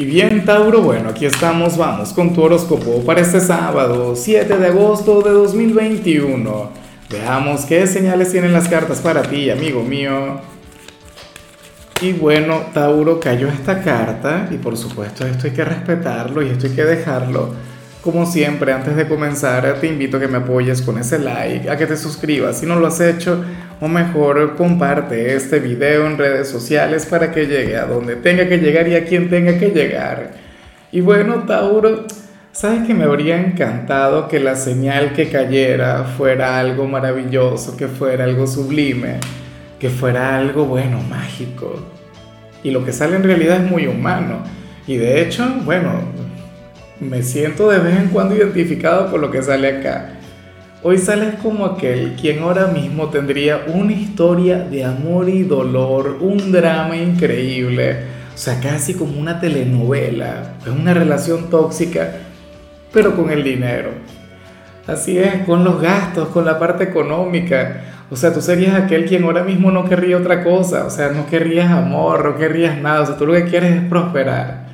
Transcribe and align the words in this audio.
Y 0.00 0.06
bien, 0.06 0.46
Tauro, 0.46 0.80
bueno, 0.80 1.10
aquí 1.10 1.26
estamos, 1.26 1.76
vamos 1.76 2.14
con 2.14 2.32
tu 2.32 2.42
horóscopo 2.42 3.04
para 3.04 3.20
este 3.20 3.38
sábado, 3.38 4.16
7 4.16 4.56
de 4.56 4.68
agosto 4.68 5.20
de 5.20 5.28
2021. 5.28 6.70
Veamos 7.10 7.66
qué 7.66 7.86
señales 7.86 8.32
tienen 8.32 8.54
las 8.54 8.66
cartas 8.66 9.00
para 9.00 9.20
ti, 9.20 9.50
amigo 9.50 9.82
mío. 9.82 10.40
Y 12.00 12.14
bueno, 12.14 12.62
Tauro 12.72 13.20
cayó 13.20 13.48
esta 13.48 13.82
carta 13.82 14.48
y 14.50 14.56
por 14.56 14.78
supuesto 14.78 15.26
esto 15.26 15.48
hay 15.48 15.52
que 15.52 15.66
respetarlo 15.66 16.40
y 16.40 16.48
esto 16.48 16.68
hay 16.68 16.72
que 16.72 16.84
dejarlo 16.84 17.50
como 18.02 18.24
siempre, 18.24 18.72
antes 18.72 18.96
de 18.96 19.06
comenzar, 19.06 19.78
te 19.78 19.86
invito 19.86 20.16
a 20.16 20.20
que 20.20 20.28
me 20.28 20.38
apoyes 20.38 20.80
con 20.80 20.98
ese 20.98 21.18
like, 21.18 21.68
a 21.68 21.76
que 21.76 21.86
te 21.86 21.98
suscribas 21.98 22.58
si 22.58 22.64
no 22.64 22.76
lo 22.76 22.86
has 22.86 22.98
hecho, 23.00 23.44
o 23.80 23.88
mejor 23.88 24.56
comparte 24.56 25.34
este 25.34 25.58
video 25.58 26.06
en 26.06 26.18
redes 26.18 26.48
sociales 26.48 27.06
para 27.06 27.32
que 27.32 27.46
llegue 27.46 27.76
a 27.76 27.86
donde 27.86 28.16
tenga 28.16 28.48
que 28.48 28.58
llegar 28.58 28.86
y 28.88 28.94
a 28.94 29.04
quien 29.04 29.30
tenga 29.30 29.58
que 29.58 29.70
llegar. 29.70 30.32
Y 30.92 31.00
bueno, 31.00 31.44
Tauro, 31.46 32.04
sabes 32.52 32.86
que 32.86 32.94
me 32.94 33.04
habría 33.04 33.40
encantado 33.40 34.28
que 34.28 34.38
la 34.38 34.54
señal 34.54 35.14
que 35.14 35.30
cayera 35.30 36.04
fuera 36.04 36.58
algo 36.58 36.86
maravilloso, 36.86 37.76
que 37.76 37.88
fuera 37.88 38.24
algo 38.24 38.46
sublime, 38.46 39.18
que 39.78 39.88
fuera 39.88 40.36
algo 40.36 40.66
bueno, 40.66 41.00
mágico. 41.08 41.86
Y 42.62 42.72
lo 42.72 42.84
que 42.84 42.92
sale 42.92 43.16
en 43.16 43.22
realidad 43.22 43.64
es 43.64 43.70
muy 43.70 43.86
humano. 43.86 44.42
Y 44.86 44.96
de 44.96 45.22
hecho, 45.22 45.46
bueno, 45.64 46.02
me 47.00 47.22
siento 47.22 47.70
de 47.70 47.78
vez 47.78 47.96
en 47.96 48.08
cuando 48.08 48.36
identificado 48.36 49.10
por 49.10 49.20
lo 49.20 49.30
que 49.30 49.42
sale 49.42 49.78
acá. 49.78 50.19
Hoy 50.82 50.96
sales 50.96 51.34
como 51.42 51.66
aquel 51.66 52.16
quien 52.18 52.38
ahora 52.38 52.68
mismo 52.68 53.10
tendría 53.10 53.64
una 53.66 53.92
historia 53.92 54.60
de 54.60 54.82
amor 54.82 55.28
y 55.28 55.42
dolor, 55.42 56.16
un 56.22 56.50
drama 56.52 56.96
increíble, 56.96 57.98
o 58.34 58.38
sea, 58.38 58.58
casi 58.60 58.94
como 58.94 59.20
una 59.20 59.38
telenovela, 59.40 60.54
es 60.62 60.72
una 60.72 60.94
relación 60.94 61.50
tóxica, 61.50 62.12
pero 62.94 63.14
con 63.14 63.30
el 63.30 63.44
dinero. 63.44 63.90
Así 64.86 65.18
es, 65.18 65.44
con 65.44 65.64
los 65.64 65.82
gastos, 65.82 66.28
con 66.28 66.46
la 66.46 66.58
parte 66.58 66.84
económica. 66.84 67.82
O 68.10 68.16
sea, 68.16 68.32
tú 68.32 68.40
serías 68.40 68.74
aquel 68.74 69.04
quien 69.04 69.24
ahora 69.24 69.44
mismo 69.44 69.70
no 69.70 69.86
querría 69.86 70.16
otra 70.16 70.42
cosa, 70.42 70.86
o 70.86 70.90
sea, 70.90 71.10
no 71.10 71.26
querrías 71.26 71.70
amor, 71.70 72.24
no 72.24 72.38
querrías 72.38 72.78
nada, 72.80 73.02
o 73.02 73.06
sea, 73.06 73.16
tú 73.18 73.26
lo 73.26 73.34
que 73.34 73.44
quieres 73.44 73.74
es 73.76 73.82
prosperar. 73.82 74.64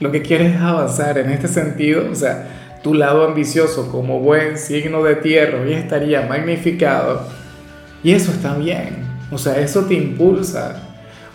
Lo 0.00 0.12
que 0.12 0.20
quieres 0.20 0.54
es 0.54 0.60
avanzar 0.60 1.16
en 1.16 1.30
este 1.30 1.48
sentido, 1.48 2.10
o 2.12 2.14
sea, 2.14 2.46
tu 2.86 2.94
lado 2.94 3.26
ambicioso 3.26 3.90
como 3.90 4.20
buen 4.20 4.56
signo 4.56 5.02
de 5.02 5.16
tierra 5.16 5.60
hoy 5.60 5.72
estaría 5.72 6.22
magnificado 6.22 7.26
y 8.00 8.12
eso 8.12 8.30
está 8.30 8.54
bien, 8.54 8.98
o 9.32 9.38
sea, 9.38 9.58
eso 9.58 9.86
te 9.86 9.94
impulsa. 9.94 10.84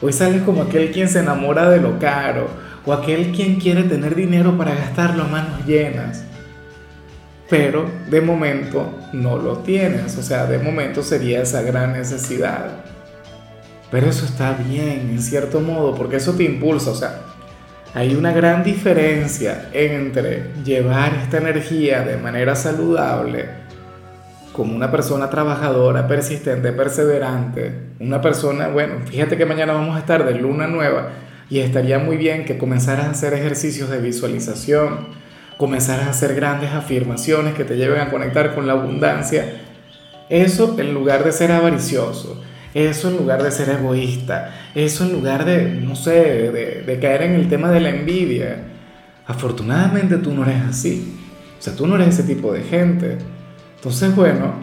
Hoy 0.02 0.14
sales 0.14 0.44
como 0.44 0.62
aquel 0.62 0.92
quien 0.92 1.10
se 1.10 1.20
enamora 1.20 1.70
de 1.70 1.82
lo 1.82 2.00
caro 2.00 2.48
o 2.86 2.94
aquel 2.94 3.34
quien 3.34 3.56
quiere 3.56 3.84
tener 3.84 4.16
dinero 4.16 4.58
para 4.58 4.76
gastarlo 4.76 5.24
a 5.24 5.28
manos 5.28 5.66
llenas. 5.66 6.24
Pero 7.50 7.86
de 8.10 8.22
momento 8.22 8.90
no 9.12 9.36
lo 9.36 9.58
tienes, 9.58 10.18
o 10.18 10.24
sea, 10.24 10.46
de 10.46 10.58
momento 10.58 11.04
sería 11.04 11.42
esa 11.42 11.62
gran 11.64 11.92
necesidad. 11.92 12.78
Pero 13.92 14.08
eso 14.08 14.24
está 14.24 14.54
bien, 14.54 15.10
en 15.12 15.22
cierto 15.22 15.60
modo, 15.60 15.96
porque 15.96 16.16
eso 16.16 16.32
te 16.32 16.46
impulsa, 16.46 16.92
o 16.92 16.96
sea, 16.96 17.20
hay 17.94 18.16
una 18.16 18.32
gran 18.32 18.64
diferencia 18.64 19.70
entre 19.74 20.54
llevar 20.64 21.14
esta 21.16 21.38
energía 21.38 22.02
de 22.04 22.18
manera 22.18 22.56
saludable 22.56 23.62
como 24.54 24.76
una 24.76 24.92
persona 24.92 25.30
trabajadora, 25.30 26.08
persistente, 26.08 26.72
perseverante, 26.74 27.74
una 28.00 28.22
persona, 28.22 28.68
bueno, 28.68 28.96
fíjate 29.06 29.38
que 29.38 29.46
mañana 29.46 29.74
vamos 29.74 29.96
a 29.96 30.00
estar 30.00 30.26
de 30.26 30.36
luna 30.36 30.68
nueva 30.68 31.10
y 31.50 31.60
estaría 31.60 32.00
muy 32.00 32.18
bien 32.18 32.46
que 32.46 32.58
comenzaras 32.58 33.06
a 33.06 33.12
hacer 33.12 33.34
ejercicios 33.34 33.90
de 33.90 34.00
visualización, 34.00 35.08
comenzaras 35.58 36.08
a 36.08 36.12
hacer 36.12 36.36
grandes 36.36 36.72
afirmaciones 36.72 37.54
que 37.54 37.64
te 37.64 37.78
lleven 37.78 38.02
a 38.02 38.10
conectar 38.10 38.56
con 38.56 38.68
la 38.68 38.74
abundancia. 38.74 39.62
Eso 40.30 40.76
en 40.80 40.94
lugar 40.94 41.24
de 41.24 41.32
ser 41.32 41.52
avaricioso, 41.52 42.42
eso 42.74 43.10
en 43.10 43.18
lugar 43.18 43.44
de 43.44 43.52
ser 43.52 43.70
egoísta, 43.70 44.54
eso 44.76 45.04
en 45.04 45.12
lugar 45.12 45.46
de, 45.46 45.66
no 45.66 45.96
sé, 45.96 46.12
de, 46.86 47.00
caer 47.02 47.24
en 47.24 47.36
el 47.36 47.50
tema 47.50 47.70
de 47.72 47.82
la 47.82 47.90
envidia. 47.90 48.64
Afortunadamente 49.28 50.18
tú 50.18 50.34
no 50.34 50.44
eres 50.44 50.62
así. 50.70 51.18
O 51.60 51.62
sea, 51.62 51.76
tú 51.76 51.86
no 51.86 51.96
eres 51.96 52.20
ese 52.20 52.24
tipo 52.24 52.54
de 52.54 52.64
gente. 52.64 53.18
Entonces, 53.76 54.16
bueno, 54.16 54.54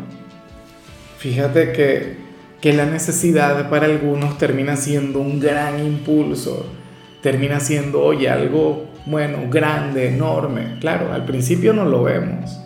fíjate 1.19 1.72
que, 1.72 2.16
que 2.60 2.72
la 2.72 2.86
necesidad 2.86 3.69
para 3.69 3.86
algunos 3.86 4.38
termina 4.38 4.76
siendo 4.76 5.20
un 5.20 5.38
gran 5.38 5.84
impulso. 5.84 6.66
Termina 7.22 7.60
siendo, 7.60 8.02
oye, 8.02 8.30
algo, 8.30 8.90
bueno, 9.06 9.38
grande, 9.50 10.08
enorme. 10.08 10.76
Claro, 10.80 11.12
al 11.12 11.25
principio 11.25 11.72
no 11.72 11.84
lo 11.84 12.04
vemos. 12.04 12.58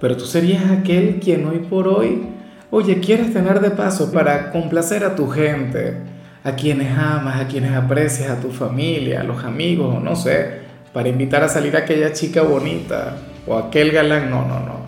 Pero 0.00 0.16
tú 0.16 0.26
serías 0.26 0.68
aquel 0.70 1.20
quien 1.20 1.46
hoy 1.46 1.58
por 1.58 1.86
hoy 1.86 2.31
Oye, 2.74 3.00
¿quieres 3.00 3.34
tener 3.34 3.60
de 3.60 3.70
paso 3.70 4.10
para 4.10 4.50
complacer 4.50 5.04
a 5.04 5.14
tu 5.14 5.28
gente, 5.28 5.98
a 6.42 6.52
quienes 6.52 6.96
amas, 6.96 7.38
a 7.38 7.46
quienes 7.46 7.72
aprecias, 7.72 8.30
a 8.30 8.40
tu 8.40 8.50
familia, 8.50 9.20
a 9.20 9.24
los 9.24 9.44
amigos, 9.44 9.96
o 9.96 10.00
no 10.00 10.16
sé, 10.16 10.60
para 10.94 11.10
invitar 11.10 11.42
a 11.42 11.50
salir 11.50 11.76
a 11.76 11.80
aquella 11.80 12.14
chica 12.14 12.40
bonita 12.40 13.18
o 13.46 13.58
aquel 13.58 13.90
galán? 13.90 14.30
No, 14.30 14.46
no, 14.46 14.60
no. 14.60 14.86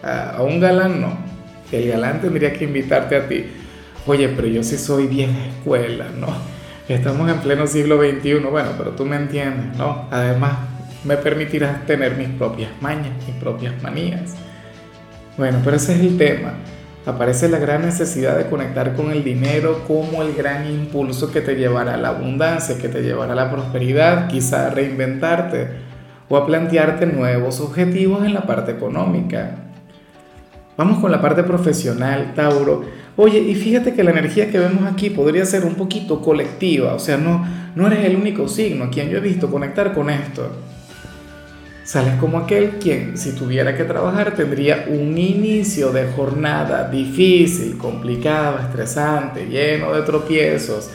A, 0.00 0.40
un 0.44 0.60
galán 0.60 1.00
no. 1.00 1.18
El 1.72 1.88
galán 1.88 2.20
tendría 2.20 2.52
que 2.52 2.62
invitarte 2.62 3.16
a 3.16 3.26
ti. 3.26 3.46
Oye, 4.06 4.28
pero 4.28 4.46
yo 4.46 4.62
sí 4.62 4.78
soy 4.78 5.08
vieja 5.08 5.44
escuela, 5.44 6.06
¿no? 6.16 6.28
Estamos 6.88 7.28
en 7.28 7.40
pleno 7.40 7.66
siglo 7.66 7.98
XXI, 8.00 8.34
bueno, 8.48 8.70
pero 8.78 8.92
tú 8.92 9.04
me 9.04 9.16
entiendes, 9.16 9.76
¿no? 9.76 10.06
Además, 10.12 10.52
me 11.02 11.16
permitirás 11.16 11.84
tener 11.84 12.16
mis 12.16 12.28
propias 12.28 12.70
mañas, 12.80 13.10
mis 13.26 13.34
propias 13.40 13.74
manías. 13.82 14.36
Bueno, 15.36 15.58
pero 15.64 15.78
ese 15.78 15.94
es 15.96 16.00
el 16.00 16.16
tema 16.16 16.54
aparece 17.08 17.48
la 17.48 17.58
gran 17.58 17.82
necesidad 17.82 18.36
de 18.36 18.46
conectar 18.46 18.94
con 18.94 19.10
el 19.10 19.24
dinero 19.24 19.84
como 19.86 20.22
el 20.22 20.34
gran 20.34 20.70
impulso 20.70 21.32
que 21.32 21.40
te 21.40 21.54
llevará 21.54 21.94
a 21.94 21.96
la 21.96 22.10
abundancia, 22.10 22.78
que 22.78 22.88
te 22.88 23.02
llevará 23.02 23.32
a 23.32 23.36
la 23.36 23.50
prosperidad, 23.50 24.28
quizá 24.28 24.66
a 24.66 24.70
reinventarte 24.70 25.68
o 26.28 26.36
a 26.36 26.46
plantearte 26.46 27.06
nuevos 27.06 27.60
objetivos 27.60 28.24
en 28.24 28.34
la 28.34 28.42
parte 28.42 28.72
económica. 28.72 29.56
Vamos 30.76 30.98
con 31.00 31.10
la 31.10 31.20
parte 31.20 31.42
profesional, 31.42 32.34
Tauro. 32.34 32.84
Oye, 33.16 33.40
y 33.40 33.54
fíjate 33.54 33.94
que 33.94 34.04
la 34.04 34.10
energía 34.10 34.50
que 34.50 34.58
vemos 34.58 34.84
aquí 34.84 35.10
podría 35.10 35.44
ser 35.44 35.64
un 35.64 35.74
poquito 35.74 36.20
colectiva, 36.20 36.94
o 36.94 36.98
sea, 36.98 37.16
no, 37.16 37.44
no 37.74 37.86
eres 37.86 38.04
el 38.04 38.16
único 38.16 38.48
signo 38.48 38.84
a 38.84 38.90
quien 38.90 39.08
yo 39.08 39.18
he 39.18 39.20
visto 39.22 39.50
conectar 39.50 39.94
con 39.94 40.10
esto. 40.10 40.50
Sales 41.88 42.16
como 42.20 42.36
aquel 42.36 42.72
quien, 42.72 43.16
si 43.16 43.32
tuviera 43.32 43.74
que 43.74 43.84
trabajar, 43.84 44.34
tendría 44.34 44.84
un 44.88 45.16
inicio 45.16 45.90
de 45.90 46.06
jornada 46.08 46.86
difícil, 46.90 47.78
complicado, 47.78 48.58
estresante, 48.58 49.46
lleno 49.46 49.94
de 49.94 50.02
tropiezos. 50.02 50.90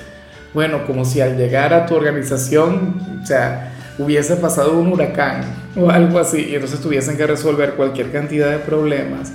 Bueno, 0.54 0.86
como 0.86 1.04
si 1.04 1.20
al 1.20 1.36
llegar 1.36 1.74
a 1.74 1.88
tu 1.88 1.96
organización, 1.96 3.02
o 3.24 3.26
sea, 3.26 3.74
hubiese 3.98 4.36
pasado 4.36 4.78
un 4.78 4.94
huracán 4.94 5.42
o 5.76 5.90
algo 5.90 6.20
así, 6.20 6.50
y 6.52 6.54
entonces 6.54 6.80
tuviesen 6.80 7.18
que 7.18 7.26
resolver 7.26 7.74
cualquier 7.74 8.12
cantidad 8.12 8.52
de 8.52 8.60
problemas. 8.60 9.34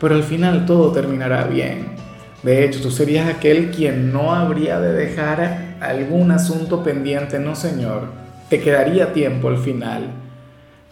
Pero 0.00 0.14
al 0.14 0.24
final 0.24 0.64
todo 0.64 0.90
terminará 0.90 1.44
bien. 1.44 1.96
De 2.42 2.64
hecho, 2.64 2.80
tú 2.80 2.90
serías 2.90 3.28
aquel 3.28 3.72
quien 3.72 4.10
no 4.10 4.34
habría 4.34 4.80
de 4.80 4.94
dejar 4.94 5.76
algún 5.80 6.30
asunto 6.30 6.82
pendiente, 6.82 7.38
no 7.38 7.54
señor. 7.54 8.04
Te 8.48 8.58
quedaría 8.58 9.12
tiempo 9.12 9.48
al 9.48 9.58
final 9.58 10.23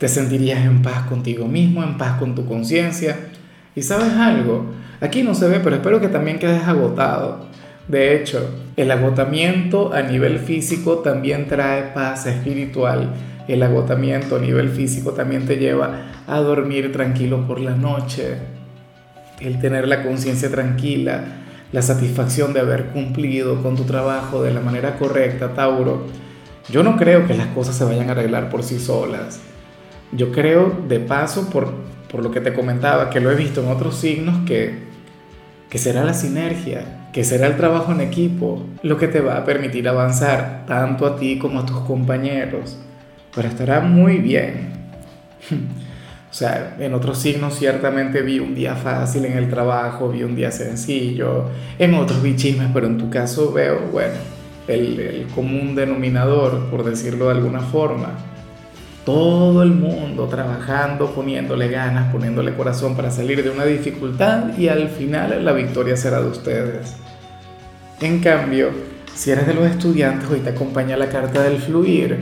te 0.02 0.08
sentirías 0.08 0.64
en 0.64 0.82
paz 0.82 1.06
contigo 1.06 1.46
mismo, 1.46 1.84
en 1.84 1.96
paz 1.96 2.18
con 2.18 2.34
tu 2.34 2.44
conciencia. 2.44 3.28
Y 3.76 3.82
sabes 3.82 4.14
algo, 4.14 4.66
aquí 5.00 5.22
no 5.22 5.32
se 5.32 5.46
ve, 5.46 5.60
pero 5.60 5.76
espero 5.76 6.00
que 6.00 6.08
también 6.08 6.40
quedes 6.40 6.64
agotado. 6.64 7.46
De 7.86 8.16
hecho, 8.16 8.50
el 8.76 8.90
agotamiento 8.90 9.92
a 9.94 10.02
nivel 10.02 10.40
físico 10.40 10.98
también 11.04 11.46
trae 11.46 11.92
paz 11.94 12.26
espiritual. 12.26 13.12
El 13.46 13.62
agotamiento 13.62 14.34
a 14.34 14.38
nivel 14.40 14.70
físico 14.70 15.12
también 15.12 15.46
te 15.46 15.58
lleva 15.58 16.00
a 16.26 16.40
dormir 16.40 16.90
tranquilo 16.90 17.46
por 17.46 17.60
la 17.60 17.76
noche. 17.76 18.38
El 19.38 19.60
tener 19.60 19.86
la 19.86 20.02
conciencia 20.02 20.50
tranquila, 20.50 21.22
la 21.70 21.80
satisfacción 21.80 22.52
de 22.52 22.58
haber 22.58 22.86
cumplido 22.86 23.62
con 23.62 23.76
tu 23.76 23.84
trabajo 23.84 24.42
de 24.42 24.52
la 24.52 24.60
manera 24.60 24.98
correcta, 24.98 25.54
Tauro. 25.54 26.08
Yo 26.72 26.82
no 26.82 26.96
creo 26.96 27.24
que 27.28 27.34
las 27.34 27.46
cosas 27.54 27.76
se 27.76 27.84
vayan 27.84 28.08
a 28.08 28.12
arreglar 28.12 28.50
por 28.50 28.64
sí 28.64 28.80
solas. 28.80 29.51
Yo 30.12 30.30
creo, 30.30 30.84
de 30.88 31.00
paso, 31.00 31.48
por, 31.50 31.72
por 32.10 32.22
lo 32.22 32.30
que 32.30 32.40
te 32.40 32.52
comentaba, 32.52 33.10
que 33.10 33.20
lo 33.20 33.30
he 33.30 33.34
visto 33.34 33.62
en 33.62 33.70
otros 33.70 33.96
signos, 33.96 34.46
que, 34.46 34.74
que 35.70 35.78
será 35.78 36.04
la 36.04 36.14
sinergia, 36.14 37.08
que 37.12 37.24
será 37.24 37.46
el 37.46 37.56
trabajo 37.56 37.92
en 37.92 38.02
equipo 38.02 38.62
lo 38.82 38.98
que 38.98 39.08
te 39.08 39.20
va 39.20 39.38
a 39.38 39.44
permitir 39.44 39.88
avanzar 39.88 40.64
tanto 40.66 41.06
a 41.06 41.16
ti 41.16 41.38
como 41.38 41.60
a 41.60 41.66
tus 41.66 41.80
compañeros. 41.80 42.78
Pero 43.34 43.48
estará 43.48 43.80
muy 43.80 44.18
bien. 44.18 44.72
O 46.32 46.34
sea, 46.34 46.78
en 46.80 46.94
otros 46.94 47.18
signos 47.18 47.58
ciertamente 47.58 48.22
vi 48.22 48.38
un 48.38 48.54
día 48.54 48.74
fácil 48.74 49.26
en 49.26 49.36
el 49.36 49.50
trabajo, 49.50 50.08
vi 50.08 50.22
un 50.22 50.34
día 50.34 50.50
sencillo, 50.50 51.50
en 51.78 51.92
otros 51.92 52.22
vi 52.22 52.36
chismes, 52.36 52.70
pero 52.72 52.86
en 52.86 52.96
tu 52.96 53.10
caso 53.10 53.52
veo, 53.52 53.80
bueno, 53.92 54.14
el, 54.66 54.98
el 54.98 55.26
común 55.26 55.74
denominador, 55.74 56.70
por 56.70 56.84
decirlo 56.84 57.26
de 57.26 57.32
alguna 57.32 57.60
forma. 57.60 58.14
Todo 59.04 59.64
el 59.64 59.72
mundo 59.72 60.28
trabajando, 60.28 61.10
poniéndole 61.12 61.68
ganas, 61.68 62.12
poniéndole 62.12 62.54
corazón 62.54 62.94
para 62.94 63.10
salir 63.10 63.42
de 63.42 63.50
una 63.50 63.64
dificultad 63.64 64.56
y 64.56 64.68
al 64.68 64.88
final 64.88 65.44
la 65.44 65.52
victoria 65.52 65.96
será 65.96 66.20
de 66.20 66.28
ustedes. 66.28 66.94
En 68.00 68.20
cambio, 68.20 68.68
si 69.12 69.32
eres 69.32 69.48
de 69.48 69.54
los 69.54 69.66
estudiantes, 69.66 70.30
hoy 70.30 70.38
te 70.38 70.50
acompaña 70.50 70.96
la 70.96 71.08
carta 71.08 71.42
del 71.42 71.58
fluir. 71.58 72.20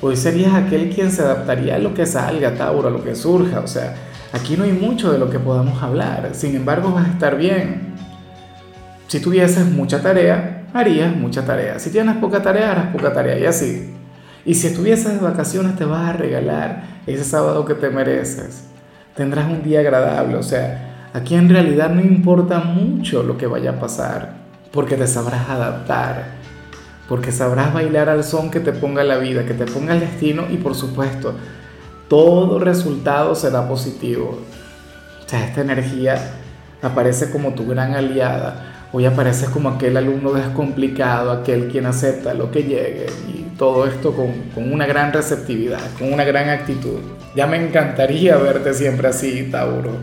Hoy 0.00 0.16
serías 0.16 0.54
aquel 0.54 0.88
quien 0.88 1.12
se 1.12 1.20
adaptaría 1.20 1.76
a 1.76 1.78
lo 1.78 1.92
que 1.92 2.06
salga, 2.06 2.54
Tauro, 2.54 2.88
a 2.88 2.90
lo 2.90 3.04
que 3.04 3.14
surja. 3.14 3.60
O 3.60 3.66
sea, 3.66 3.94
aquí 4.32 4.56
no 4.56 4.64
hay 4.64 4.72
mucho 4.72 5.12
de 5.12 5.18
lo 5.18 5.28
que 5.28 5.38
podamos 5.38 5.82
hablar. 5.82 6.30
Sin 6.32 6.56
embargo, 6.56 6.92
vas 6.92 7.08
a 7.08 7.12
estar 7.12 7.36
bien. 7.36 7.94
Si 9.06 9.20
tuvieses 9.20 9.66
mucha 9.66 10.00
tarea, 10.00 10.64
harías 10.72 11.14
mucha 11.14 11.44
tarea. 11.44 11.78
Si 11.78 11.90
tienes 11.90 12.16
poca 12.16 12.42
tarea, 12.42 12.72
harás 12.72 12.86
poca 12.86 13.12
tarea 13.12 13.38
y 13.38 13.44
así. 13.44 14.01
Y 14.44 14.54
si 14.54 14.66
estuvieses 14.66 15.14
de 15.14 15.20
vacaciones, 15.20 15.76
te 15.76 15.84
vas 15.84 16.10
a 16.10 16.12
regalar 16.12 16.84
ese 17.06 17.24
sábado 17.24 17.64
que 17.64 17.74
te 17.74 17.90
mereces. 17.90 18.64
Tendrás 19.14 19.48
un 19.48 19.62
día 19.62 19.80
agradable. 19.80 20.36
O 20.36 20.42
sea, 20.42 21.10
aquí 21.12 21.34
en 21.34 21.48
realidad 21.48 21.90
no 21.90 22.00
importa 22.00 22.58
mucho 22.60 23.22
lo 23.22 23.36
que 23.38 23.46
vaya 23.46 23.72
a 23.72 23.80
pasar, 23.80 24.34
porque 24.72 24.96
te 24.96 25.06
sabrás 25.06 25.48
adaptar, 25.48 26.24
porque 27.08 27.30
sabrás 27.30 27.72
bailar 27.72 28.08
al 28.08 28.24
son 28.24 28.50
que 28.50 28.60
te 28.60 28.72
ponga 28.72 29.04
la 29.04 29.18
vida, 29.18 29.44
que 29.44 29.54
te 29.54 29.66
ponga 29.66 29.94
el 29.94 30.00
destino 30.00 30.44
y 30.50 30.56
por 30.56 30.74
supuesto, 30.74 31.34
todo 32.08 32.58
resultado 32.58 33.34
será 33.34 33.68
positivo. 33.68 34.38
O 35.24 35.28
sea, 35.28 35.46
esta 35.46 35.60
energía 35.60 36.16
aparece 36.82 37.30
como 37.30 37.54
tu 37.54 37.66
gran 37.66 37.94
aliada. 37.94 38.81
Hoy 38.94 39.06
apareces 39.06 39.48
como 39.48 39.70
aquel 39.70 39.96
alumno 39.96 40.32
descomplicado, 40.32 41.32
aquel 41.32 41.68
quien 41.68 41.86
acepta 41.86 42.34
lo 42.34 42.50
que 42.50 42.62
llegue 42.62 43.06
y 43.26 43.56
todo 43.56 43.86
esto 43.86 44.12
con, 44.14 44.32
con, 44.54 44.70
una 44.70 44.84
gran 44.84 45.14
receptividad, 45.14 45.80
con 45.98 46.12
una 46.12 46.24
gran 46.24 46.50
actitud. 46.50 46.98
Ya 47.34 47.46
me 47.46 47.56
encantaría 47.56 48.36
verte 48.36 48.74
siempre 48.74 49.08
así, 49.08 49.48
Tauro. 49.50 49.96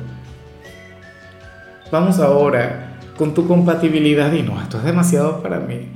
Vamos 1.91 2.19
ahora 2.19 2.97
con 3.15 3.35
tu 3.35 3.47
compatibilidad 3.47 4.31
y 4.33 4.41
no, 4.41 4.59
esto 4.59 4.79
es 4.79 4.83
demasiado 4.83 5.43
para 5.43 5.59
mí. 5.59 5.89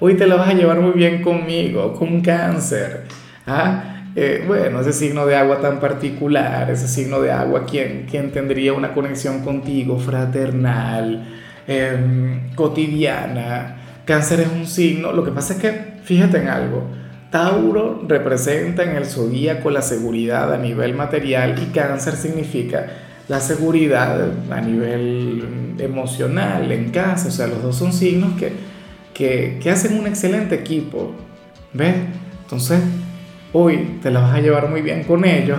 Hoy 0.00 0.14
te 0.14 0.26
la 0.26 0.36
vas 0.36 0.48
a 0.48 0.54
llevar 0.54 0.80
muy 0.80 0.92
bien 0.92 1.20
conmigo, 1.20 1.92
con 1.92 2.22
cáncer. 2.22 3.04
¿Ah? 3.46 4.06
Eh, 4.16 4.44
bueno, 4.46 4.80
ese 4.80 4.94
signo 4.94 5.26
de 5.26 5.36
agua 5.36 5.60
tan 5.60 5.80
particular, 5.80 6.70
ese 6.70 6.88
signo 6.88 7.20
de 7.20 7.30
agua, 7.30 7.66
quien, 7.66 8.06
quien 8.10 8.32
tendría 8.32 8.72
una 8.72 8.94
conexión 8.94 9.44
contigo 9.44 9.98
fraternal, 9.98 11.37
Em, 11.70 12.54
cotidiana. 12.54 13.76
Cáncer 14.06 14.40
es 14.40 14.48
un 14.48 14.66
signo, 14.66 15.12
lo 15.12 15.22
que 15.22 15.32
pasa 15.32 15.52
es 15.52 15.60
que, 15.60 15.98
fíjate 16.02 16.38
en 16.38 16.48
algo, 16.48 16.84
Tauro 17.30 18.06
representa 18.08 18.84
en 18.84 18.96
el 18.96 19.04
zodíaco 19.04 19.70
la 19.70 19.82
seguridad 19.82 20.50
a 20.54 20.56
nivel 20.56 20.94
material 20.94 21.56
y 21.62 21.66
cáncer 21.66 22.14
significa 22.14 22.86
la 23.28 23.40
seguridad 23.40 24.30
a 24.50 24.60
nivel 24.62 25.76
emocional 25.78 26.72
en 26.72 26.90
casa, 26.90 27.28
o 27.28 27.30
sea, 27.30 27.46
los 27.46 27.62
dos 27.62 27.76
son 27.76 27.92
signos 27.92 28.32
que, 28.38 28.50
que, 29.12 29.58
que 29.62 29.70
hacen 29.70 29.98
un 30.00 30.06
excelente 30.06 30.54
equipo, 30.54 31.12
¿ves? 31.74 31.96
Entonces, 32.44 32.80
hoy 33.52 33.98
te 34.02 34.10
la 34.10 34.20
vas 34.20 34.34
a 34.34 34.40
llevar 34.40 34.70
muy 34.70 34.80
bien 34.80 35.04
con 35.04 35.26
ellos, 35.26 35.58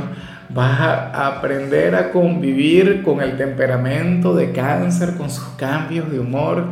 vas 0.49 0.79
a 0.79 1.27
aprender 1.27 1.95
a 1.95 2.11
convivir 2.11 3.03
con 3.03 3.21
el 3.21 3.37
temperamento 3.37 4.33
de 4.35 4.51
cáncer, 4.51 5.15
con 5.15 5.29
sus 5.29 5.47
cambios 5.49 6.11
de 6.11 6.19
humor. 6.19 6.65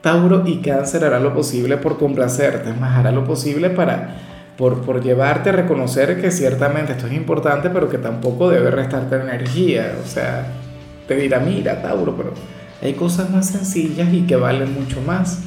Tauro 0.00 0.42
y 0.46 0.58
cáncer 0.58 1.04
hará 1.04 1.18
lo 1.20 1.34
posible 1.34 1.76
por 1.76 1.98
complacerte, 1.98 2.70
es 2.70 2.80
más, 2.80 2.98
hará 2.98 3.10
lo 3.12 3.24
posible 3.24 3.70
para, 3.70 4.16
por, 4.56 4.82
por 4.82 5.02
llevarte 5.02 5.50
a 5.50 5.52
reconocer 5.52 6.20
que 6.20 6.30
ciertamente 6.30 6.92
esto 6.92 7.06
es 7.06 7.12
importante, 7.12 7.70
pero 7.70 7.88
que 7.88 7.98
tampoco 7.98 8.50
debe 8.50 8.70
restarte 8.70 9.16
energía. 9.16 9.94
O 10.04 10.06
sea, 10.06 10.46
te 11.08 11.16
dirá, 11.16 11.40
mira, 11.40 11.82
Tauro, 11.82 12.16
pero 12.16 12.32
hay 12.82 12.94
cosas 12.94 13.30
más 13.30 13.46
sencillas 13.46 14.12
y 14.12 14.22
que 14.22 14.36
valen 14.36 14.74
mucho 14.74 15.00
más. 15.00 15.42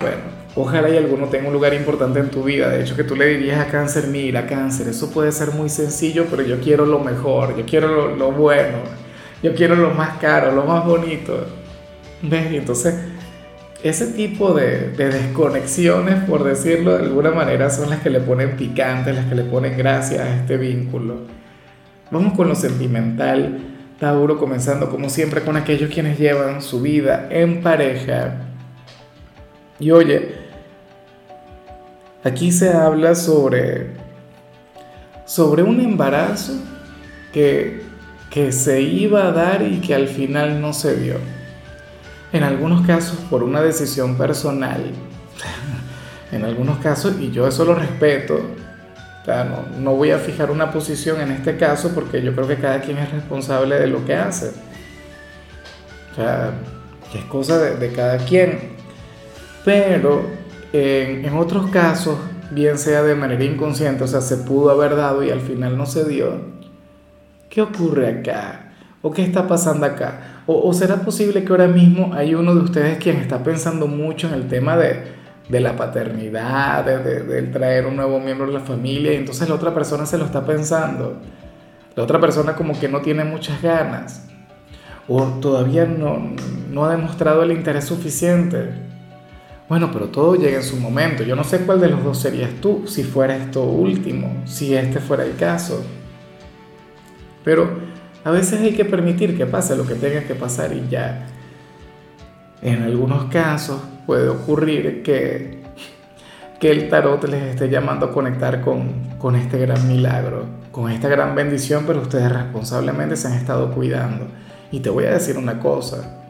Bueno, 0.00 0.43
Ojalá 0.56 0.88
y 0.88 0.96
alguno 0.96 1.26
tenga 1.26 1.48
un 1.48 1.52
lugar 1.52 1.74
importante 1.74 2.20
en 2.20 2.30
tu 2.30 2.44
vida. 2.44 2.68
De 2.68 2.82
hecho, 2.82 2.94
que 2.94 3.02
tú 3.02 3.16
le 3.16 3.26
dirías 3.26 3.60
a 3.60 3.70
cáncer, 3.70 4.06
mira, 4.06 4.46
cáncer, 4.46 4.88
eso 4.88 5.10
puede 5.10 5.32
ser 5.32 5.50
muy 5.50 5.68
sencillo, 5.68 6.26
pero 6.30 6.42
yo 6.42 6.60
quiero 6.60 6.86
lo 6.86 7.00
mejor, 7.00 7.56
yo 7.56 7.66
quiero 7.66 8.14
lo, 8.14 8.30
bueno, 8.30 8.78
yo 9.42 9.54
quiero 9.54 9.74
lo 9.74 9.90
más 9.90 10.18
caro, 10.18 10.52
lo 10.52 10.64
más 10.64 10.84
bonito. 10.84 11.44
¿Ves? 12.22 12.52
Y 12.52 12.56
entonces, 12.56 12.94
ese 13.82 14.06
tipo 14.12 14.54
de, 14.54 14.90
de 14.90 15.10
desconexiones, 15.10 16.22
por 16.24 16.44
decirlo 16.44 16.96
de 16.96 17.02
alguna 17.02 17.32
manera, 17.32 17.68
son 17.68 17.90
las 17.90 18.00
que 18.00 18.10
le 18.10 18.20
ponen 18.20 18.56
picante, 18.56 19.12
las 19.12 19.26
que 19.26 19.34
le 19.34 19.42
ponen 19.42 19.76
gracia 19.76 20.22
a 20.22 20.36
este 20.36 20.56
vínculo. 20.56 21.22
Vamos 22.12 22.34
con 22.34 22.48
lo 22.48 22.54
sentimental, 22.54 23.58
Tauro, 23.98 24.38
comenzando 24.38 24.88
como 24.88 25.08
siempre 25.08 25.40
con 25.40 25.56
aquellos 25.56 25.90
quienes 25.90 26.16
llevan 26.16 26.62
su 26.62 26.80
vida 26.80 27.26
en 27.28 27.60
pareja. 27.60 28.36
Y 29.80 29.90
oye, 29.90 30.43
Aquí 32.24 32.52
se 32.52 32.72
habla 32.72 33.14
sobre, 33.14 33.88
sobre 35.26 35.62
un 35.62 35.78
embarazo 35.78 36.54
que, 37.34 37.82
que 38.30 38.50
se 38.50 38.80
iba 38.80 39.26
a 39.26 39.32
dar 39.32 39.60
y 39.60 39.78
que 39.82 39.94
al 39.94 40.08
final 40.08 40.58
no 40.58 40.72
se 40.72 40.96
dio. 40.96 41.16
En 42.32 42.42
algunos 42.42 42.86
casos 42.86 43.18
por 43.28 43.42
una 43.42 43.60
decisión 43.60 44.16
personal, 44.16 44.90
en 46.32 46.44
algunos 46.44 46.78
casos, 46.78 47.16
y 47.20 47.30
yo 47.30 47.46
eso 47.46 47.66
lo 47.66 47.74
respeto, 47.74 48.40
no, 49.26 49.78
no, 49.78 49.94
voy 49.94 50.10
a 50.10 50.18
fijar 50.18 50.50
una 50.50 50.70
posición 50.70 51.20
en 51.20 51.30
este 51.30 51.58
caso 51.58 51.92
porque 51.94 52.22
yo 52.22 52.34
creo 52.34 52.48
que 52.48 52.56
cada 52.56 52.80
quien 52.80 52.98
es 52.98 53.10
responsable 53.12 53.78
de 53.78 53.86
lo 53.86 54.02
que 54.06 54.14
hace. 54.14 54.52
O 56.12 56.14
sea, 56.14 56.54
es 57.14 57.24
cosa 57.24 57.58
de, 57.58 57.76
de 57.76 57.92
cada 57.92 58.16
quien. 58.16 58.76
Pero 59.64 60.43
en, 60.74 61.32
otros 61.36 61.70
casos, 61.70 62.18
bien 62.50 62.78
sea 62.78 63.04
de 63.04 63.14
manera 63.14 63.44
inconsciente, 63.44 64.02
o 64.02 64.08
sea, 64.08 64.20
se 64.20 64.38
pudo 64.38 64.70
haber 64.70 64.96
dado 64.96 65.22
y 65.22 65.30
al 65.30 65.40
final 65.40 65.78
no 65.78 65.86
se 65.86 66.04
dio. 66.04 66.32
¿Qué 67.48 67.62
ocurre 67.62 68.08
acá? 68.08 68.72
¿O 69.00 69.12
qué 69.12 69.22
está 69.22 69.46
pasando 69.46 69.86
acá? 69.86 70.42
¿O, 70.46 70.72
será 70.74 70.96
posible 70.96 71.44
que 71.44 71.52
ahora 71.52 71.68
mismo 71.68 72.12
hay 72.12 72.34
uno 72.34 72.56
de 72.56 72.62
ustedes 72.62 72.98
quien 72.98 73.18
está 73.18 73.44
pensando 73.44 73.86
mucho 73.86 74.26
en 74.26 74.34
el 74.34 74.48
tema 74.48 74.76
de, 74.76 75.04
de 75.48 75.60
la 75.60 75.76
paternidad, 75.76 76.84
de, 76.84 77.42
traer 77.42 77.86
un 77.86 77.94
nuevo 77.94 78.18
miembro 78.18 78.48
de 78.48 78.54
la 78.54 78.60
familia 78.60 79.12
y 79.12 79.16
entonces 79.16 79.48
la 79.48 79.54
otra 79.54 79.72
persona 79.72 80.06
se 80.06 80.18
lo 80.18 80.24
está 80.24 80.44
pensando? 80.44 81.20
La 81.94 82.02
otra 82.02 82.20
persona 82.20 82.56
como 82.56 82.78
que 82.78 82.88
no 82.88 83.00
tiene 83.00 83.24
muchas 83.24 83.62
ganas 83.62 84.26
o 85.06 85.22
todavía 85.40 85.86
no, 85.86 86.32
no 86.72 86.84
ha 86.84 86.90
demostrado 86.90 87.44
el 87.44 87.52
interés 87.52 87.84
suficiente. 87.84 88.83
Bueno, 89.68 89.90
pero 89.92 90.08
todo 90.08 90.34
llega 90.34 90.58
en 90.58 90.62
su 90.62 90.76
momento. 90.76 91.22
Yo 91.22 91.36
no 91.36 91.44
sé 91.44 91.60
cuál 91.60 91.80
de 91.80 91.88
los 91.88 92.04
dos 92.04 92.18
serías 92.18 92.50
tú, 92.60 92.84
si 92.86 93.02
fuera 93.02 93.36
esto 93.36 93.62
último, 93.64 94.42
si 94.44 94.74
este 94.74 95.00
fuera 95.00 95.24
el 95.24 95.36
caso. 95.36 95.82
Pero 97.44 97.70
a 98.24 98.30
veces 98.30 98.60
hay 98.60 98.74
que 98.74 98.84
permitir 98.84 99.36
que 99.36 99.46
pase 99.46 99.74
lo 99.76 99.86
que 99.86 99.94
tenga 99.94 100.24
que 100.24 100.34
pasar 100.34 100.72
y 100.74 100.86
ya. 100.90 101.26
En 102.60 102.82
algunos 102.82 103.24
casos 103.24 103.80
puede 104.06 104.28
ocurrir 104.28 105.02
que, 105.02 105.62
que 106.60 106.70
el 106.70 106.90
tarot 106.90 107.24
les 107.24 107.42
esté 107.44 107.70
llamando 107.70 108.06
a 108.06 108.12
conectar 108.12 108.60
con, 108.60 109.16
con 109.18 109.34
este 109.34 109.58
gran 109.58 109.88
milagro, 109.88 110.44
con 110.72 110.90
esta 110.90 111.08
gran 111.08 111.34
bendición, 111.34 111.84
pero 111.86 112.02
ustedes 112.02 112.30
responsablemente 112.30 113.16
se 113.16 113.28
han 113.28 113.34
estado 113.34 113.72
cuidando. 113.72 114.26
Y 114.70 114.80
te 114.80 114.90
voy 114.90 115.04
a 115.04 115.12
decir 115.12 115.38
una 115.38 115.58
cosa, 115.58 116.23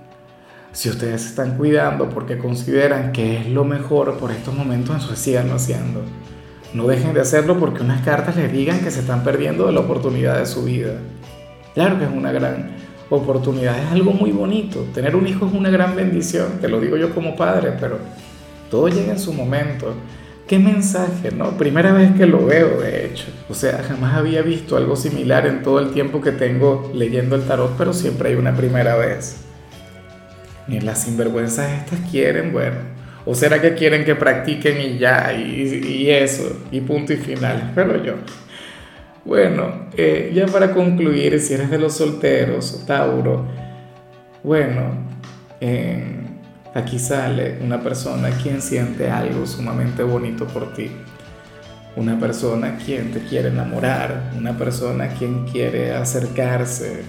si 0.74 0.90
ustedes 0.90 1.22
se 1.22 1.28
están 1.28 1.56
cuidando 1.56 2.10
porque 2.10 2.36
consideran 2.36 3.12
que 3.12 3.38
es 3.38 3.46
lo 3.46 3.64
mejor 3.64 4.18
por 4.18 4.32
estos 4.32 4.54
momentos, 4.54 4.96
entonces 4.96 5.20
síganlo 5.20 5.54
haciendo. 5.54 6.02
No 6.74 6.88
dejen 6.88 7.14
de 7.14 7.20
hacerlo 7.20 7.60
porque 7.60 7.84
unas 7.84 8.02
cartas 8.02 8.34
les 8.36 8.52
digan 8.52 8.80
que 8.80 8.90
se 8.90 9.00
están 9.00 9.22
perdiendo 9.22 9.66
de 9.66 9.72
la 9.72 9.80
oportunidad 9.80 10.36
de 10.36 10.46
su 10.46 10.64
vida. 10.64 10.94
Claro 11.74 11.96
que 11.96 12.04
es 12.06 12.10
una 12.10 12.32
gran 12.32 12.72
oportunidad, 13.08 13.78
es 13.78 13.92
algo 13.92 14.10
muy 14.10 14.32
bonito. 14.32 14.80
Tener 14.92 15.14
un 15.14 15.28
hijo 15.28 15.46
es 15.46 15.52
una 15.52 15.70
gran 15.70 15.94
bendición, 15.94 16.58
te 16.60 16.68
lo 16.68 16.80
digo 16.80 16.96
yo 16.96 17.14
como 17.14 17.36
padre, 17.36 17.74
pero 17.78 17.98
todo 18.68 18.88
llega 18.88 19.12
en 19.12 19.20
su 19.20 19.32
momento. 19.32 19.94
¿Qué 20.48 20.58
mensaje, 20.58 21.30
no? 21.30 21.56
Primera 21.56 21.92
vez 21.92 22.16
que 22.16 22.26
lo 22.26 22.44
veo, 22.44 22.80
de 22.80 23.06
hecho. 23.06 23.26
O 23.48 23.54
sea, 23.54 23.80
jamás 23.84 24.16
había 24.16 24.42
visto 24.42 24.76
algo 24.76 24.96
similar 24.96 25.46
en 25.46 25.62
todo 25.62 25.78
el 25.78 25.92
tiempo 25.92 26.20
que 26.20 26.32
tengo 26.32 26.90
leyendo 26.92 27.36
el 27.36 27.44
tarot, 27.44 27.76
pero 27.78 27.92
siempre 27.92 28.30
hay 28.30 28.34
una 28.34 28.56
primera 28.56 28.96
vez. 28.96 29.43
Ni 30.68 30.80
las 30.80 31.02
sinvergüenzas 31.02 31.70
estas 31.72 32.00
quieren, 32.10 32.52
bueno. 32.52 32.94
¿O 33.26 33.34
será 33.34 33.60
que 33.60 33.74
quieren 33.74 34.04
que 34.04 34.14
practiquen 34.14 34.80
y 34.80 34.98
ya, 34.98 35.32
y, 35.32 36.10
eso, 36.10 36.60
y 36.70 36.80
punto 36.80 37.12
y 37.12 37.16
final? 37.16 37.72
Pero 37.74 38.02
yo. 38.04 38.14
Bueno, 39.24 39.88
eh, 39.96 40.30
ya 40.34 40.46
para 40.46 40.72
concluir, 40.72 41.40
si 41.40 41.54
eres 41.54 41.70
de 41.70 41.78
los 41.78 41.94
solteros, 41.96 42.84
Tauro, 42.86 43.46
bueno, 44.42 45.04
Aquí 46.74 46.98
sale 46.98 47.58
una 47.62 47.80
persona 47.80 48.30
quien 48.42 48.60
siente 48.60 49.08
algo 49.08 49.46
sumamente 49.46 50.02
bonito 50.02 50.44
por 50.44 50.74
ti. 50.74 50.90
Una 51.94 52.18
persona 52.18 52.76
quien 52.84 53.12
te 53.12 53.20
quiere 53.20 53.48
enamorar, 53.48 54.32
una 54.36 54.58
persona 54.58 55.06
quien 55.06 55.44
quiere 55.46 55.92
acercarse. 55.92 57.04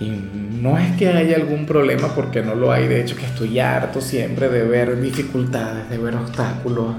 Y 0.00 0.10
no 0.10 0.76
es 0.76 0.96
que 0.96 1.08
haya 1.08 1.36
algún 1.36 1.66
problema 1.66 2.08
porque 2.14 2.42
no 2.42 2.54
lo 2.54 2.72
hay, 2.72 2.88
de 2.88 3.00
hecho 3.00 3.16
que 3.16 3.26
estoy 3.26 3.58
harto 3.60 4.00
siempre 4.00 4.48
de 4.48 4.64
ver 4.64 5.00
dificultades, 5.00 5.88
de 5.88 5.98
ver 5.98 6.16
obstáculos. 6.16 6.96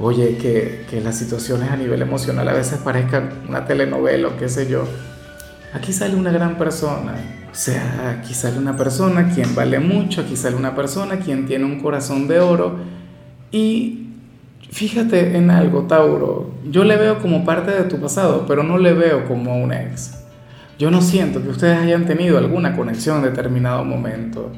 Oye, 0.00 0.36
que, 0.38 1.00
las 1.00 1.16
situaciones 1.16 1.70
a 1.70 1.76
nivel 1.76 2.02
emocional 2.02 2.48
a 2.48 2.52
veces 2.52 2.78
parezcan 2.78 3.30
una 3.48 3.64
telenovela 3.64 4.28
o 4.28 4.36
qué 4.36 4.48
sé 4.48 4.68
yo. 4.68 4.84
Aquí 5.72 5.92
sale 5.92 6.16
una 6.16 6.32
gran 6.32 6.56
persona, 6.56 7.14
o 7.50 7.54
sea, 7.54 8.18
aquí 8.18 8.34
sale 8.34 8.58
una 8.58 8.76
persona 8.76 9.30
quien 9.32 9.54
vale 9.54 9.78
mucho, 9.78 10.20
aquí 10.20 10.36
sale 10.36 10.56
una 10.56 10.74
persona 10.74 11.18
quien 11.18 11.46
tiene 11.46 11.64
un 11.64 11.80
corazón 11.80 12.28
de 12.28 12.40
oro 12.40 12.78
y 13.50 14.08
fíjate 14.70 15.36
en 15.36 15.50
algo, 15.50 15.82
Tauro, 15.82 16.52
yo 16.68 16.84
le 16.84 16.96
veo 16.96 17.20
como 17.20 17.44
parte 17.44 17.70
de 17.70 17.84
tu 17.84 18.00
pasado, 18.00 18.44
pero 18.46 18.64
no 18.64 18.78
le 18.78 18.92
veo 18.92 19.26
como 19.26 19.56
un 19.56 19.72
ex. 19.72 20.23
Yo 20.78 20.90
no 20.90 21.00
siento 21.00 21.42
que 21.42 21.48
ustedes 21.48 21.78
hayan 21.78 22.06
tenido 22.06 22.38
alguna 22.38 22.76
conexión 22.76 23.18
en 23.18 23.24
determinado 23.24 23.84
momento. 23.84 24.50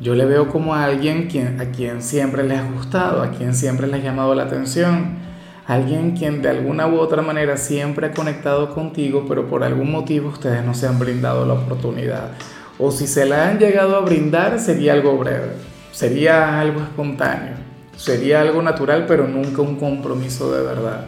Yo 0.00 0.14
le 0.14 0.24
veo 0.24 0.48
como 0.48 0.74
a 0.74 0.84
alguien 0.84 1.28
quien, 1.28 1.60
a 1.60 1.66
quien 1.66 2.02
siempre 2.02 2.42
le 2.44 2.56
ha 2.56 2.70
gustado, 2.70 3.22
a 3.22 3.30
quien 3.30 3.54
siempre 3.54 3.86
le 3.86 3.96
ha 3.96 4.00
llamado 4.00 4.34
la 4.34 4.44
atención 4.44 5.28
alguien 5.68 6.12
quien 6.12 6.40
de 6.40 6.48
alguna 6.48 6.86
u 6.86 6.98
otra 6.98 7.20
manera 7.20 7.58
siempre 7.58 8.06
ha 8.06 8.12
conectado 8.12 8.74
contigo, 8.74 9.26
pero 9.28 9.46
por 9.46 9.62
algún 9.62 9.92
motivo 9.92 10.30
ustedes 10.30 10.64
no 10.64 10.72
se 10.72 10.86
han 10.86 10.98
brindado 10.98 11.44
la 11.44 11.52
oportunidad. 11.52 12.30
O 12.78 12.90
si 12.90 13.06
se 13.06 13.26
la 13.26 13.50
han 13.50 13.58
llegado 13.58 13.94
a 13.94 14.00
brindar, 14.00 14.58
sería 14.60 14.94
algo 14.94 15.18
breve, 15.18 15.52
sería 15.92 16.58
algo 16.58 16.80
espontáneo, 16.80 17.56
sería 17.98 18.40
algo 18.40 18.62
natural, 18.62 19.04
pero 19.06 19.28
nunca 19.28 19.60
un 19.60 19.76
compromiso 19.76 20.50
de 20.54 20.62
verdad. 20.62 21.04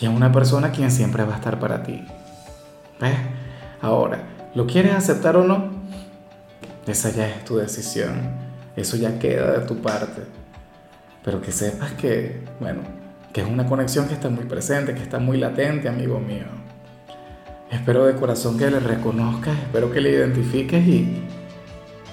Y 0.00 0.06
es 0.06 0.10
una 0.10 0.32
persona 0.32 0.72
quien 0.72 0.90
siempre 0.90 1.22
va 1.24 1.34
a 1.34 1.36
estar 1.36 1.60
para 1.60 1.82
ti. 1.82 2.02
¿Ves? 3.00 3.16
Ahora, 3.80 4.22
¿lo 4.54 4.66
quieres 4.66 4.94
aceptar 4.94 5.36
o 5.36 5.44
no? 5.44 5.70
Esa 6.86 7.10
ya 7.10 7.28
es 7.28 7.44
tu 7.44 7.56
decisión. 7.56 8.12
Eso 8.76 8.96
ya 8.96 9.18
queda 9.18 9.52
de 9.52 9.66
tu 9.66 9.76
parte. 9.76 10.22
Pero 11.24 11.40
que 11.40 11.52
sepas 11.52 11.92
que, 11.92 12.40
bueno, 12.60 12.80
que 13.32 13.42
es 13.42 13.46
una 13.46 13.66
conexión 13.66 14.08
que 14.08 14.14
está 14.14 14.28
muy 14.30 14.44
presente, 14.44 14.94
que 14.94 15.02
está 15.02 15.18
muy 15.18 15.38
latente, 15.38 15.88
amigo 15.88 16.18
mío. 16.18 16.46
Espero 17.70 18.06
de 18.06 18.14
corazón 18.14 18.56
que 18.58 18.70
le 18.70 18.80
reconozcas, 18.80 19.56
espero 19.58 19.92
que 19.92 20.00
le 20.00 20.10
identifiques 20.10 20.86
y, 20.86 21.22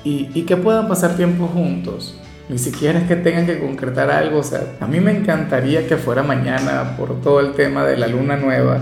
y, 0.04 0.42
que 0.44 0.58
puedan 0.58 0.88
pasar 0.88 1.15
tiempo 1.15 1.48
juntos. 1.48 2.20
Ni 2.50 2.58
siquiera 2.58 3.00
es 3.00 3.08
que 3.08 3.15
tengan 3.15 3.46
que 3.46 3.60
concretar 3.60 4.12
algo, 4.12 4.39
o 4.39 4.44
sea, 4.44 4.62
a 4.80 4.86
mí 4.86 5.00
me 5.00 5.18
encantaría 5.18 5.88
que 5.88 5.96
fuera 5.96 6.22
mañana 6.22 6.96
por 6.98 7.22
todo 7.22 7.39
el 7.39 7.54
tema 7.54 7.86
de 7.86 7.98
la 7.98 8.08
luna 8.08 8.36
nueva, 8.36 8.82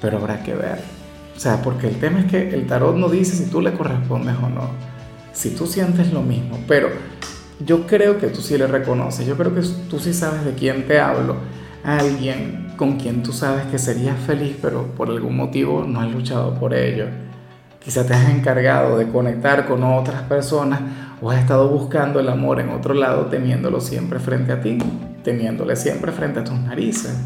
pero 0.00 0.16
habrá 0.16 0.42
que 0.42 0.54
ver. 0.54 0.99
O 1.40 1.42
sea, 1.42 1.62
porque 1.62 1.88
el 1.88 1.98
tema 1.98 2.20
es 2.20 2.26
que 2.26 2.50
el 2.50 2.66
tarot 2.66 2.94
no 2.94 3.08
dice 3.08 3.34
si 3.34 3.50
tú 3.50 3.62
le 3.62 3.72
correspondes 3.72 4.36
o 4.42 4.50
no, 4.50 4.68
si 5.32 5.48
tú 5.54 5.66
sientes 5.66 6.12
lo 6.12 6.20
mismo, 6.20 6.58
pero 6.68 6.90
yo 7.64 7.86
creo 7.86 8.18
que 8.18 8.26
tú 8.26 8.42
sí 8.42 8.58
le 8.58 8.66
reconoces, 8.66 9.26
yo 9.26 9.38
creo 9.38 9.54
que 9.54 9.62
tú 9.88 9.98
sí 9.98 10.12
sabes 10.12 10.44
de 10.44 10.52
quién 10.52 10.86
te 10.86 11.00
hablo, 11.00 11.36
alguien 11.82 12.74
con 12.76 12.98
quien 12.98 13.22
tú 13.22 13.32
sabes 13.32 13.64
que 13.68 13.78
serías 13.78 14.18
feliz, 14.18 14.54
pero 14.60 14.88
por 14.88 15.08
algún 15.08 15.34
motivo 15.34 15.82
no 15.82 16.02
has 16.02 16.12
luchado 16.12 16.56
por 16.56 16.74
ello. 16.74 17.06
Quizá 17.82 18.06
te 18.06 18.12
has 18.12 18.28
encargado 18.28 18.98
de 18.98 19.08
conectar 19.08 19.66
con 19.66 19.82
otras 19.82 20.20
personas 20.24 20.82
o 21.22 21.30
has 21.30 21.38
estado 21.38 21.70
buscando 21.70 22.20
el 22.20 22.28
amor 22.28 22.60
en 22.60 22.68
otro 22.68 22.92
lado 22.92 23.28
teniéndolo 23.30 23.80
siempre 23.80 24.18
frente 24.18 24.52
a 24.52 24.60
ti, 24.60 24.76
teniéndole 25.24 25.74
siempre 25.74 26.12
frente 26.12 26.40
a 26.40 26.44
tus 26.44 26.60
narices. 26.60 27.16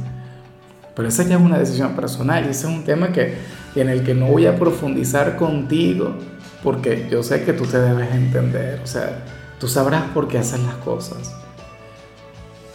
Pero 0.94 1.08
esa 1.08 1.24
ya 1.24 1.36
es 1.36 1.42
una 1.42 1.58
decisión 1.58 1.94
personal 1.94 2.44
y 2.46 2.50
ese 2.50 2.66
es 2.66 2.72
un 2.72 2.84
tema 2.84 3.12
que, 3.12 3.34
en 3.74 3.88
el 3.88 4.02
que 4.04 4.14
no 4.14 4.26
voy 4.26 4.46
a 4.46 4.56
profundizar 4.56 5.36
contigo 5.36 6.14
porque 6.62 7.08
yo 7.10 7.22
sé 7.22 7.44
que 7.44 7.52
tú 7.52 7.64
te 7.64 7.78
debes 7.78 8.12
entender. 8.14 8.80
O 8.82 8.86
sea, 8.86 9.22
Tú 9.64 9.68
sabrás 9.68 10.04
por 10.12 10.28
qué 10.28 10.36
haces 10.36 10.60
las 10.60 10.74
cosas. 10.76 11.34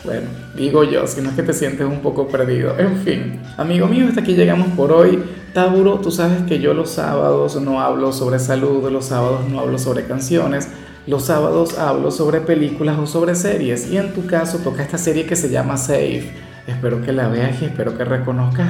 Bueno, 0.04 0.28
digo 0.56 0.84
yo, 0.86 1.06
si 1.08 1.22
no 1.22 1.30
es 1.30 1.36
que 1.36 1.44
te 1.44 1.54
sientes 1.54 1.86
un 1.86 2.00
poco 2.00 2.28
perdido. 2.28 2.74
En 2.80 2.98
fin, 2.98 3.42
amigo 3.58 3.86
mío, 3.86 4.08
hasta 4.08 4.22
aquí 4.22 4.34
llegamos 4.34 4.70
por 4.70 4.92
hoy. 4.92 5.22
Tauro, 5.54 6.00
tú 6.00 6.10
sabes 6.10 6.42
que 6.48 6.60
yo 6.60 6.74
los 6.74 6.90
sábados 6.90 7.62
no 7.62 7.82
hablo 7.82 8.14
sobre 8.14 8.40
salud, 8.40 8.90
los 8.90 9.06
sábados 9.06 9.48
no 9.50 9.60
hablo 9.60 9.78
sobre 9.78 10.06
canciones, 10.06 10.70
los 11.06 11.26
sábados 11.26 11.78
hablo 11.78 12.12
sobre 12.12 12.42
películas 12.42 12.98
o 12.98 13.06
sobre 13.06 13.36
series. 13.36 13.92
Y 13.92 13.98
en 13.98 14.14
tu 14.14 14.26
caso 14.26 14.60
toca 14.60 14.82
esta 14.82 14.98
serie 14.98 15.28
que 15.28 15.36
se 15.36 15.50
llama 15.50 15.76
Safe. 15.76 16.49
Espero 16.70 17.02
que 17.02 17.12
la 17.12 17.28
veas 17.28 17.62
y 17.62 17.66
espero 17.66 17.98
que 17.98 18.06
reconozcas 18.06 18.68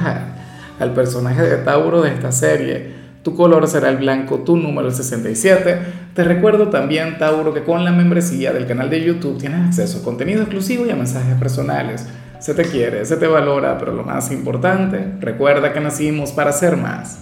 al 0.78 0.92
personaje 0.92 1.42
de 1.42 1.56
Tauro 1.58 2.02
de 2.02 2.10
esta 2.10 2.32
serie. 2.32 3.00
Tu 3.22 3.36
color 3.36 3.68
será 3.68 3.90
el 3.90 3.98
blanco, 3.98 4.38
tu 4.38 4.56
número 4.56 4.88
el 4.88 4.94
67. 4.94 5.78
Te 6.14 6.24
recuerdo 6.24 6.68
también, 6.68 7.18
Tauro, 7.18 7.52
que 7.52 7.62
con 7.62 7.84
la 7.84 7.92
membresía 7.92 8.52
del 8.52 8.66
canal 8.66 8.88
de 8.88 9.04
YouTube 9.04 9.38
tienes 9.38 9.66
acceso 9.66 9.98
a 9.98 10.04
contenido 10.04 10.42
exclusivo 10.42 10.86
y 10.86 10.90
a 10.90 10.96
mensajes 10.96 11.34
personales. 11.34 12.06
Se 12.38 12.54
te 12.54 12.62
quiere, 12.62 13.04
se 13.04 13.18
te 13.18 13.26
valora, 13.26 13.76
pero 13.76 13.92
lo 13.92 14.02
más 14.02 14.32
importante, 14.32 15.04
recuerda 15.20 15.74
que 15.74 15.80
nacimos 15.80 16.32
para 16.32 16.52
ser 16.52 16.78
más. 16.78 17.18